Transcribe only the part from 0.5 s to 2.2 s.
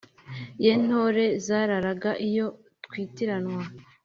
ye ntore zararaga